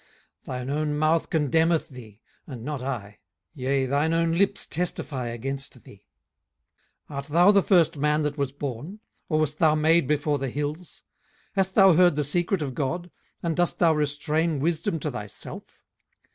18:015:006 0.45 0.45
Thine 0.47 0.69
own 0.71 0.97
mouth 0.97 1.29
condemneth 1.29 1.89
thee, 1.89 2.21
and 2.47 2.65
not 2.65 2.81
I: 2.81 3.19
yea, 3.53 3.85
thine 3.85 4.13
own 4.13 4.31
lips 4.31 4.65
testify 4.65 5.27
against 5.27 5.83
thee. 5.83 6.05
18:015:007 7.11 7.15
Art 7.17 7.25
thou 7.25 7.51
the 7.51 7.61
first 7.61 7.97
man 7.97 8.23
that 8.23 8.35
was 8.35 8.51
born? 8.51 8.99
or 9.29 9.39
wast 9.41 9.59
thou 9.59 9.75
made 9.75 10.07
before 10.07 10.39
the 10.39 10.49
hills? 10.49 11.03
18:015:008 11.49 11.49
Hast 11.57 11.75
thou 11.75 11.93
heard 11.93 12.15
the 12.15 12.23
secret 12.23 12.63
of 12.63 12.73
God? 12.73 13.11
and 13.43 13.55
dost 13.55 13.77
thou 13.77 13.93
restrain 13.93 14.59
wisdom 14.59 14.99
to 14.99 15.11
thyself? 15.11 15.77